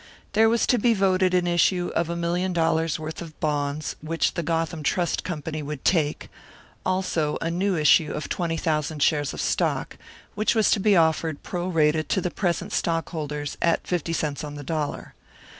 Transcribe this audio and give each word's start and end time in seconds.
There 0.33 0.49
was 0.49 0.65
to 0.65 0.79
be 0.79 0.95
voted 0.95 1.35
an 1.35 1.45
issue 1.45 1.91
of 1.93 2.09
a 2.09 2.15
million 2.15 2.53
dollars' 2.53 2.97
worth 2.97 3.21
of 3.21 3.39
bonds, 3.39 3.95
which 4.01 4.33
the 4.33 4.41
Gotham 4.41 4.81
Trust 4.81 5.23
Company 5.23 5.61
would 5.61 5.85
take; 5.85 6.27
also 6.83 7.37
a 7.39 7.51
new 7.51 7.75
issue 7.77 8.11
of 8.11 8.27
twenty 8.27 8.57
thousand 8.57 9.03
shares 9.03 9.31
of 9.31 9.39
stock, 9.39 9.97
which 10.33 10.55
was 10.55 10.71
to 10.71 10.79
be 10.79 10.95
offered 10.97 11.43
pro 11.43 11.67
rata 11.67 12.01
to 12.01 12.19
the 12.19 12.31
present 12.31 12.73
stock 12.73 13.09
holders 13.09 13.59
at 13.61 13.85
fifty 13.85 14.11
cents 14.11 14.43
on 14.43 14.55
the 14.55 14.63
dollar. 14.63 15.13